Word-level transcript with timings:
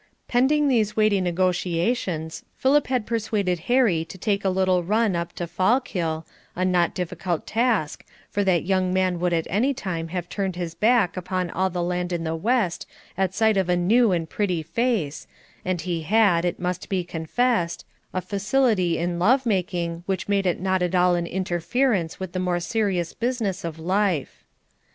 Pending 0.27 0.67
these 0.67 0.95
weighty 0.97 1.21
negotiations, 1.21 2.43
Philip 2.57 2.87
has 2.87 3.03
persuaded 3.05 3.59
Harry 3.69 4.03
to 4.05 4.17
take 4.17 4.43
a 4.43 4.49
little 4.49 4.81
run 4.81 5.15
up 5.15 5.33
to 5.33 5.45
Fallkill, 5.45 6.25
a 6.55 6.65
not 6.65 6.95
difficult 6.95 7.45
task, 7.45 8.03
for 8.27 8.43
that 8.43 8.65
young 8.65 8.91
man 8.91 9.19
would 9.19 9.31
at 9.31 9.45
any 9.47 9.75
time 9.75 10.07
have 10.07 10.27
turned 10.27 10.55
his 10.55 10.73
back 10.73 11.15
upon 11.17 11.51
all 11.51 11.69
the 11.69 11.83
land 11.83 12.11
in 12.11 12.23
the 12.23 12.33
West 12.35 12.87
at 13.15 13.35
sight 13.35 13.57
of 13.57 13.69
a 13.69 13.77
new 13.77 14.11
and 14.11 14.27
pretty 14.31 14.63
face, 14.63 15.27
and 15.63 15.81
he 15.81 16.01
had, 16.01 16.45
it 16.45 16.59
must 16.59 16.89
be 16.89 17.03
confessed, 17.03 17.85
a 18.11 18.21
facility 18.21 18.97
in 18.97 19.19
love 19.19 19.45
making 19.45 20.01
which 20.07 20.27
made 20.27 20.47
it 20.47 20.59
not 20.59 20.81
at 20.81 20.95
all 20.95 21.13
an 21.13 21.27
interference 21.27 22.19
with 22.19 22.31
the 22.33 22.39
more 22.39 22.59
serious 22.59 23.13
business 23.13 23.63
of 23.63 23.77
life. 23.77 24.43